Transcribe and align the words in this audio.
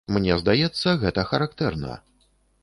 Мне 0.13 0.37
здаецца, 0.43 0.93
гэта 1.03 1.27
характэрна. 1.33 1.99